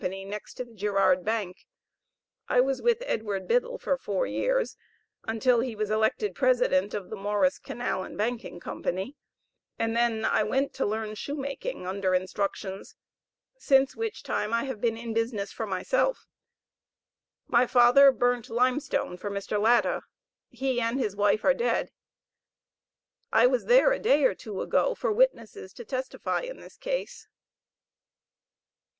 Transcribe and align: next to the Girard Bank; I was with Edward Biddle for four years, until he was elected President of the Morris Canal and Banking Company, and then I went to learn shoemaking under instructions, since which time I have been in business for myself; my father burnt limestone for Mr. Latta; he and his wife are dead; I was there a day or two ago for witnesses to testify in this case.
next 0.01 0.55
to 0.55 0.65
the 0.65 0.73
Girard 0.73 1.23
Bank; 1.23 1.67
I 2.47 2.59
was 2.59 2.81
with 2.81 3.03
Edward 3.05 3.47
Biddle 3.47 3.77
for 3.77 3.97
four 3.99 4.25
years, 4.25 4.75
until 5.25 5.59
he 5.59 5.75
was 5.75 5.91
elected 5.91 6.33
President 6.33 6.95
of 6.95 7.11
the 7.11 7.15
Morris 7.15 7.59
Canal 7.59 8.03
and 8.03 8.17
Banking 8.17 8.59
Company, 8.59 9.15
and 9.77 9.95
then 9.95 10.25
I 10.25 10.41
went 10.41 10.73
to 10.73 10.87
learn 10.87 11.13
shoemaking 11.13 11.85
under 11.85 12.15
instructions, 12.15 12.95
since 13.59 13.95
which 13.95 14.23
time 14.23 14.55
I 14.55 14.63
have 14.63 14.81
been 14.81 14.97
in 14.97 15.13
business 15.13 15.51
for 15.51 15.67
myself; 15.67 16.25
my 17.45 17.67
father 17.67 18.11
burnt 18.11 18.49
limestone 18.49 19.17
for 19.17 19.29
Mr. 19.29 19.61
Latta; 19.61 20.01
he 20.49 20.81
and 20.81 20.99
his 20.99 21.15
wife 21.15 21.43
are 21.45 21.53
dead; 21.53 21.91
I 23.31 23.45
was 23.45 23.65
there 23.65 23.91
a 23.91 23.99
day 23.99 24.23
or 24.23 24.33
two 24.33 24.61
ago 24.61 24.95
for 24.95 25.11
witnesses 25.11 25.73
to 25.73 25.85
testify 25.85 26.39
in 26.41 26.57
this 26.59 26.75
case. 26.77 27.27